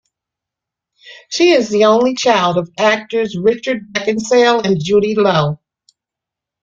[1.29, 5.59] She is the only child of actors Richard Beckinsale and Judy Loe.